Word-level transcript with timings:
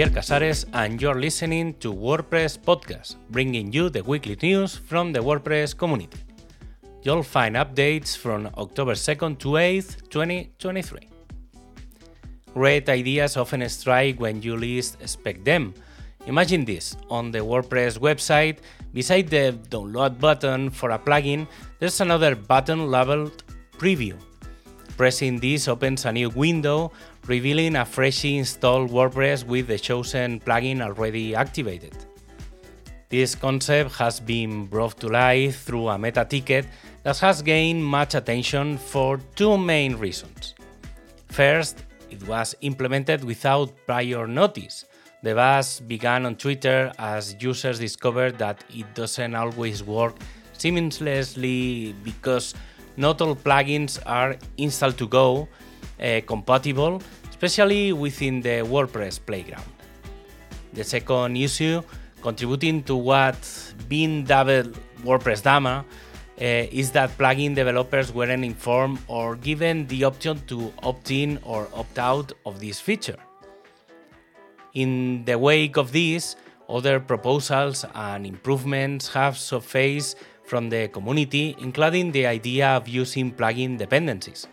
Javier 0.00 0.14
Casares, 0.14 0.64
and 0.72 1.02
you're 1.02 1.20
listening 1.20 1.74
to 1.74 1.92
WordPress 1.92 2.56
Podcast, 2.58 3.16
bringing 3.28 3.70
you 3.70 3.90
the 3.90 4.02
weekly 4.02 4.34
news 4.40 4.74
from 4.74 5.12
the 5.12 5.20
WordPress 5.20 5.76
community. 5.76 6.16
You'll 7.02 7.22
find 7.22 7.54
updates 7.54 8.16
from 8.16 8.48
October 8.56 8.94
2nd 8.94 9.38
to 9.40 9.48
8th, 9.60 10.08
2023. 10.08 11.00
Great 12.54 12.88
ideas 12.88 13.36
often 13.36 13.68
strike 13.68 14.18
when 14.18 14.40
you 14.40 14.56
least 14.56 14.96
expect 15.02 15.44
them. 15.44 15.74
Imagine 16.24 16.64
this 16.64 16.96
on 17.10 17.30
the 17.30 17.40
WordPress 17.40 17.98
website, 17.98 18.60
beside 18.94 19.28
the 19.28 19.52
download 19.68 20.18
button 20.18 20.70
for 20.70 20.92
a 20.92 20.98
plugin, 20.98 21.46
there's 21.78 22.00
another 22.00 22.34
button 22.34 22.90
labeled 22.90 23.44
Preview. 23.76 24.16
Pressing 25.00 25.38
this 25.38 25.66
opens 25.66 26.04
a 26.04 26.12
new 26.12 26.28
window, 26.28 26.92
revealing 27.26 27.74
a 27.76 27.86
freshly 27.86 28.36
installed 28.36 28.90
WordPress 28.90 29.46
with 29.46 29.66
the 29.66 29.78
chosen 29.78 30.38
plugin 30.40 30.82
already 30.82 31.34
activated. 31.34 31.96
This 33.08 33.34
concept 33.34 33.92
has 33.92 34.20
been 34.20 34.66
brought 34.66 35.00
to 35.00 35.08
life 35.08 35.62
through 35.62 35.88
a 35.88 35.98
meta 35.98 36.26
ticket 36.28 36.66
that 37.02 37.16
has 37.20 37.40
gained 37.40 37.82
much 37.82 38.14
attention 38.14 38.76
for 38.76 39.18
two 39.36 39.56
main 39.56 39.96
reasons. 39.96 40.54
First, 41.28 41.82
it 42.10 42.22
was 42.28 42.54
implemented 42.60 43.24
without 43.24 43.72
prior 43.86 44.26
notice. 44.26 44.84
The 45.22 45.34
buzz 45.34 45.80
began 45.80 46.26
on 46.26 46.36
Twitter 46.36 46.92
as 46.98 47.36
users 47.40 47.78
discovered 47.78 48.36
that 48.36 48.62
it 48.68 48.94
doesn't 48.94 49.34
always 49.34 49.82
work 49.82 50.14
seamlessly 50.58 51.94
because 52.04 52.54
not 52.96 53.20
all 53.20 53.34
plugins 53.36 53.98
are 54.06 54.36
install 54.56 54.92
to 54.92 55.06
go 55.06 55.48
uh, 56.00 56.20
compatible, 56.26 57.02
especially 57.28 57.92
within 57.92 58.40
the 58.40 58.64
WordPress 58.64 59.18
playground. 59.24 59.64
The 60.72 60.84
second 60.84 61.36
issue, 61.36 61.82
contributing 62.22 62.82
to 62.84 62.96
what 62.96 63.38
being 63.88 64.24
dubbed 64.24 64.78
WordPress 65.02 65.42
Drama, 65.42 65.84
uh, 66.40 66.44
is 66.44 66.90
that 66.92 67.10
plugin 67.18 67.54
developers 67.54 68.12
weren't 68.12 68.44
informed 68.44 68.98
or 69.08 69.36
given 69.36 69.86
the 69.88 70.04
option 70.04 70.40
to 70.46 70.72
opt 70.82 71.10
in 71.10 71.38
or 71.42 71.68
opt 71.74 71.98
out 71.98 72.32
of 72.46 72.60
this 72.60 72.80
feature. 72.80 73.18
In 74.74 75.24
the 75.24 75.36
wake 75.38 75.76
of 75.76 75.92
this, 75.92 76.36
other 76.68 77.00
proposals 77.00 77.84
and 77.94 78.24
improvements 78.24 79.12
have 79.12 79.36
surfaced 79.36 80.16
from 80.50 80.68
the 80.68 80.88
community, 80.88 81.54
including 81.60 82.10
the 82.10 82.26
idea 82.26 82.70
of 82.70 82.88
using 82.88 83.30
plugin 83.30 83.78
dependencies. 83.78 84.48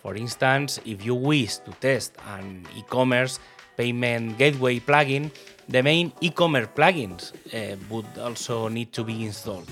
For 0.00 0.16
instance, 0.16 0.80
if 0.86 1.04
you 1.04 1.14
wish 1.14 1.58
to 1.58 1.70
test 1.84 2.16
an 2.36 2.66
e 2.74 2.82
commerce 2.88 3.38
payment 3.76 4.38
gateway 4.38 4.80
plugin, 4.80 5.30
the 5.68 5.82
main 5.82 6.12
e 6.22 6.30
commerce 6.30 6.68
plugins 6.74 7.32
uh, 7.52 7.76
would 7.90 8.08
also 8.18 8.68
need 8.68 8.90
to 8.94 9.04
be 9.04 9.26
installed. 9.26 9.70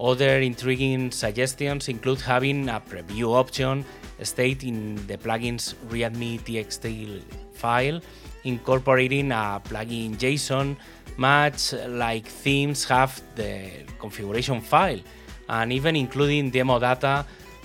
Other 0.00 0.40
intriguing 0.40 1.10
suggestions 1.10 1.88
include 1.88 2.20
having 2.22 2.68
a 2.70 2.80
preview 2.80 3.34
option 3.34 3.84
state 4.24 4.64
in 4.64 4.96
the 5.06 5.16
plugin's 5.16 5.74
readme 5.88 6.40
txt 6.40 7.22
file, 7.52 8.00
incorporating 8.44 9.32
a 9.32 9.60
plugin 9.64 10.16
JSON, 10.16 10.76
much 11.16 11.72
like 11.88 12.26
themes 12.26 12.84
have 12.84 13.20
the 13.36 13.70
configuration 13.98 14.60
file, 14.60 15.00
and 15.48 15.72
even 15.72 15.96
including 15.96 16.50
demo 16.50 16.78
data 16.78 17.24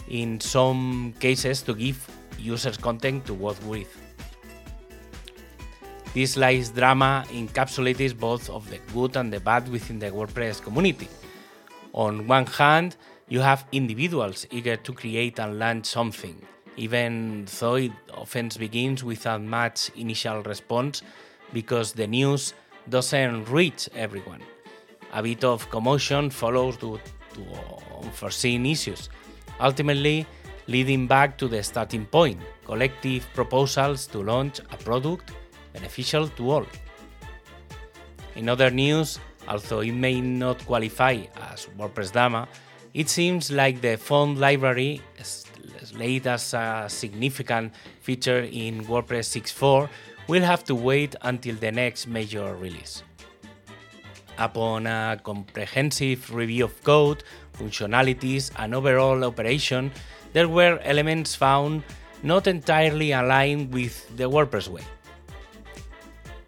in 0.10 0.40
some 0.40 1.14
cases 1.20 1.62
to 1.62 1.74
give 1.74 1.98
users 2.38 2.78
content 2.78 3.26
to 3.26 3.34
work 3.34 3.58
with. 3.66 3.88
This 6.14 6.38
lies 6.38 6.70
drama 6.70 7.24
encapsulates 7.30 8.18
both 8.18 8.50
of 8.50 8.68
the 8.70 8.80
good 8.94 9.16
and 9.16 9.32
the 9.32 9.40
bad 9.40 9.70
within 9.70 10.00
the 10.00 10.10
WordPress 10.10 10.62
community. 10.62 11.08
On 11.94 12.28
one 12.28 12.48
hand, 12.48 12.96
you 13.30 13.40
have 13.40 13.66
individuals 13.72 14.48
eager 14.52 14.76
to 14.76 14.94
create 14.94 15.40
and 15.40 15.60
launch 15.60 15.86
something, 15.86 16.42
even 16.78 17.46
though 17.60 17.76
it 17.76 17.92
often 18.14 18.50
begins 18.58 19.04
without 19.04 19.42
much 19.42 19.92
initial 19.96 20.42
response 20.44 21.04
because 21.54 21.94
the 21.94 22.08
news 22.08 22.54
doesn't 22.90 23.46
reach 23.46 23.88
everyone. 23.96 24.42
A 25.14 25.22
bit 25.22 25.44
of 25.44 25.70
commotion 25.70 26.30
follows 26.30 26.78
due 26.78 27.00
to 27.34 27.42
unforeseen 28.02 28.66
issues, 28.66 29.10
ultimately 29.60 30.26
leading 30.68 31.08
back 31.08 31.38
to 31.38 31.48
the 31.48 31.62
starting 31.64 32.06
point 32.06 32.40
collective 32.66 33.28
proposals 33.34 34.08
to 34.08 34.22
launch 34.22 34.60
a 34.60 34.78
product 34.78 35.32
beneficial 35.74 36.28
to 36.28 36.50
all. 36.50 36.66
In 38.36 38.50
other 38.50 38.70
news, 38.70 39.20
Although 39.50 39.80
it 39.80 39.94
may 39.94 40.22
not 40.22 40.64
qualify 40.66 41.26
as 41.52 41.66
WordPress 41.78 42.12
Drama, 42.12 42.48
it 42.94 43.10
seems 43.10 43.52
like 43.52 43.82
the 43.82 43.98
font 43.98 44.38
library, 44.38 45.02
slated 45.22 46.28
as 46.28 46.54
a 46.54 46.86
significant 46.88 47.74
feature 48.02 48.42
in 48.52 48.84
WordPress 48.86 49.42
6.4, 49.42 49.90
will 50.28 50.44
have 50.44 50.64
to 50.66 50.76
wait 50.76 51.16
until 51.22 51.56
the 51.56 51.72
next 51.72 52.08
major 52.08 52.56
release. 52.56 53.04
Upon 54.38 54.88
a 54.88 55.20
comprehensive 55.22 56.34
review 56.34 56.66
of 56.66 56.84
code, 56.84 57.24
functionalities, 57.58 58.52
and 58.58 58.74
overall 58.74 59.24
operation, 59.24 59.92
there 60.34 60.48
were 60.48 60.80
elements 60.84 61.36
found 61.36 61.84
not 62.24 62.48
entirely 62.48 63.12
aligned 63.12 63.74
with 63.74 64.16
the 64.18 64.30
WordPress 64.30 64.68
way. 64.68 64.84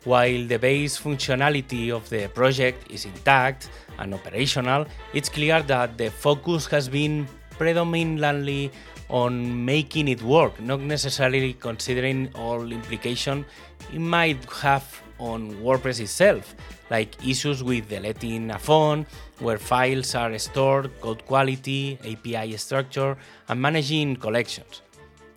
While 0.03 0.47
the 0.47 0.57
base 0.57 0.99
functionality 0.99 1.91
of 1.91 2.09
the 2.09 2.27
project 2.27 2.91
is 2.91 3.05
intact 3.05 3.69
and 3.99 4.15
operational, 4.15 4.87
it's 5.13 5.29
clear 5.29 5.61
that 5.63 5.97
the 5.97 6.09
focus 6.09 6.65
has 6.67 6.89
been 6.89 7.27
predominantly 7.51 8.71
on 9.09 9.63
making 9.63 10.07
it 10.07 10.23
work, 10.23 10.59
not 10.59 10.79
necessarily 10.79 11.53
considering 11.53 12.31
all 12.33 12.71
implications 12.71 13.45
it 13.93 13.99
might 13.99 14.43
have 14.53 15.03
on 15.19 15.53
WordPress 15.57 15.99
itself, 15.99 16.55
like 16.89 17.15
issues 17.27 17.61
with 17.61 17.87
deleting 17.87 18.49
a 18.49 18.57
font, 18.57 19.07
where 19.37 19.59
files 19.59 20.15
are 20.15 20.35
stored, 20.39 20.89
code 20.99 21.23
quality, 21.27 21.99
API 22.03 22.57
structure, 22.57 23.15
and 23.49 23.61
managing 23.61 24.15
collections. 24.15 24.81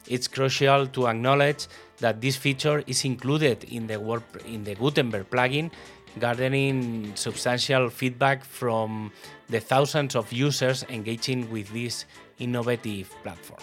It's 0.09 0.29
crucial 0.29 0.87
to 0.87 1.09
acknowledge 1.09 1.67
that 1.99 2.21
this 2.21 2.37
feature 2.37 2.83
is 2.87 3.05
included 3.05 3.65
in 3.65 3.87
the, 3.87 3.99
Word, 4.01 4.23
in 4.47 4.65
the 4.65 4.75
Gutenberg 4.75 5.31
plugin, 5.31 5.71
garnering 6.19 7.13
substantial 7.17 7.91
feedback 7.91 8.45
from 8.45 9.13
the 9.49 9.61
thousands 9.61 10.15
of 10.15 10.33
users 10.33 10.85
engaging 10.89 11.51
with 11.51 11.73
this 11.73 12.05
innovative 12.39 13.11
platform. 13.23 13.61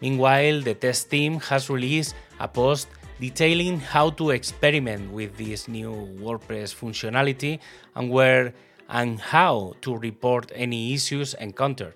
Meanwhile, 0.00 0.62
the 0.62 0.74
test 0.74 1.10
team 1.10 1.38
has 1.40 1.70
released 1.70 2.14
a 2.40 2.48
post 2.48 2.88
detailing 3.20 3.78
how 3.78 4.10
to 4.10 4.30
experiment 4.30 5.12
with 5.12 5.36
this 5.36 5.68
new 5.68 5.92
WordPress 6.20 6.74
functionality 6.74 7.60
and 7.94 8.10
where 8.10 8.52
and 8.88 9.20
how 9.20 9.74
to 9.80 9.96
report 9.96 10.50
any 10.54 10.92
issues 10.92 11.34
encountered. 11.34 11.94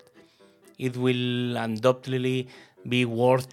It 0.79 0.97
will 0.97 1.57
undoubtedly 1.57 2.49
be 2.89 3.05
worth 3.05 3.49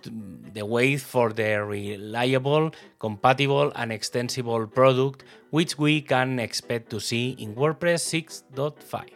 the 0.53 0.66
wait 0.66 1.01
for 1.01 1.33
the 1.33 1.63
reliable, 1.63 2.71
compatible, 2.99 3.71
and 3.75 3.91
extensible 3.91 4.67
product 4.67 5.23
which 5.49 5.77
we 5.77 6.01
can 6.01 6.39
expect 6.39 6.89
to 6.89 6.99
see 6.99 7.31
in 7.39 7.55
WordPress 7.55 8.01
6.5. 8.53 9.09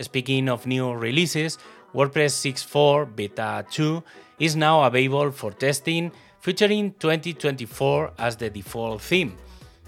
Speaking 0.00 0.48
of 0.48 0.66
new 0.66 0.92
releases, 0.92 1.58
WordPress 1.94 2.32
6.4 2.54 3.14
Beta 3.14 3.64
2 3.70 4.02
is 4.38 4.56
now 4.56 4.84
available 4.84 5.30
for 5.30 5.50
testing, 5.50 6.12
featuring 6.40 6.94
2024 6.98 8.12
as 8.18 8.36
the 8.36 8.48
default 8.48 9.02
theme, 9.02 9.36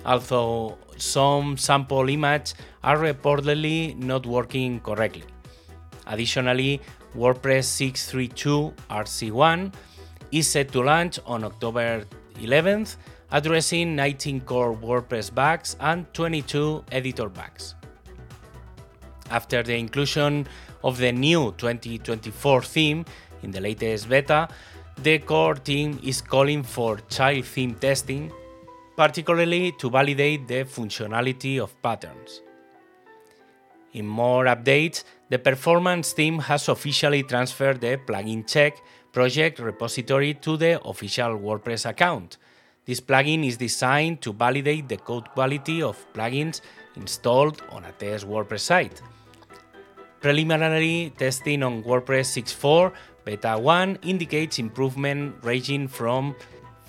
although 0.04 0.76
some 0.96 1.56
sample 1.56 2.08
images 2.08 2.54
are 2.82 2.98
reportedly 2.98 3.96
not 3.96 4.26
working 4.26 4.80
correctly. 4.80 5.24
Additionally, 6.06 6.80
WordPress 7.16 7.92
6.3.2 7.92 8.72
RC1 8.88 9.72
is 10.30 10.48
set 10.48 10.72
to 10.72 10.82
launch 10.82 11.18
on 11.26 11.44
October 11.44 12.04
11th, 12.40 12.96
addressing 13.30 13.94
19 13.94 14.40
core 14.42 14.74
WordPress 14.74 15.34
bugs 15.34 15.76
and 15.80 16.12
22 16.14 16.84
editor 16.90 17.28
bugs. 17.28 17.74
After 19.30 19.62
the 19.62 19.76
inclusion 19.76 20.46
of 20.84 20.98
the 20.98 21.12
new 21.12 21.52
2024 21.58 22.62
theme 22.62 23.04
in 23.42 23.50
the 23.50 23.60
latest 23.60 24.08
beta, 24.08 24.48
the 25.02 25.18
core 25.18 25.54
team 25.54 25.98
is 26.02 26.20
calling 26.20 26.62
for 26.62 26.98
child 27.08 27.44
theme 27.44 27.74
testing, 27.74 28.32
particularly 28.96 29.72
to 29.78 29.90
validate 29.90 30.48
the 30.48 30.64
functionality 30.64 31.58
of 31.60 31.80
patterns. 31.82 32.42
In 33.92 34.06
more 34.06 34.46
updates, 34.46 35.04
the 35.28 35.38
performance 35.38 36.12
team 36.12 36.38
has 36.38 36.68
officially 36.68 37.22
transferred 37.22 37.80
the 37.80 37.98
plugin 37.98 38.46
check 38.46 38.78
project 39.12 39.58
repository 39.58 40.34
to 40.34 40.56
the 40.56 40.82
official 40.84 41.38
WordPress 41.38 41.88
account. 41.88 42.38
This 42.86 43.00
plugin 43.00 43.46
is 43.46 43.58
designed 43.58 44.22
to 44.22 44.32
validate 44.32 44.88
the 44.88 44.96
code 44.96 45.28
quality 45.30 45.82
of 45.82 46.04
plugins 46.14 46.62
installed 46.96 47.62
on 47.70 47.84
a 47.84 47.92
test 47.92 48.26
WordPress 48.26 48.60
site. 48.60 49.02
Preliminary 50.20 51.12
testing 51.18 51.62
on 51.62 51.82
WordPress 51.82 52.42
6.4 52.42 52.92
Beta 53.24 53.58
1 53.58 53.98
indicates 54.02 54.58
improvement 54.58 55.34
ranging 55.42 55.86
from 55.86 56.34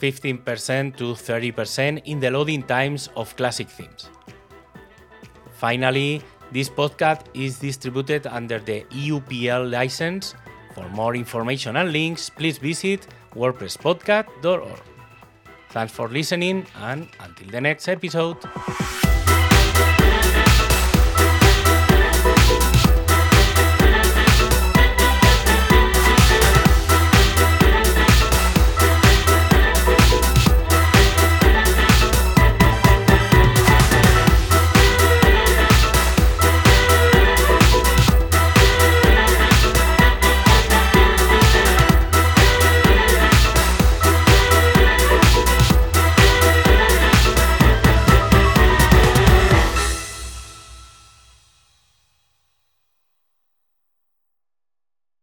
15% 0.02 0.96
to 0.98 1.14
30% 1.14 2.02
in 2.06 2.20
the 2.20 2.32
loading 2.32 2.64
times 2.64 3.10
of 3.16 3.36
classic 3.36 3.70
themes. 3.70 4.10
Finally, 5.52 6.22
this 6.54 6.70
podcast 6.70 7.26
is 7.34 7.60
distributed 7.60 8.28
under 8.28 8.60
the 8.60 8.86
EUPL 8.92 9.70
license. 9.70 10.36
For 10.76 10.88
more 10.90 11.16
information 11.16 11.76
and 11.78 11.92
links, 11.92 12.30
please 12.30 12.58
visit 12.58 13.08
wordpresspodcast.org. 13.36 14.82
Thanks 15.70 15.92
for 15.92 16.08
listening, 16.08 16.66
and 16.78 17.08
until 17.20 17.50
the 17.50 17.62
next 17.62 17.88
episode. 17.88 18.38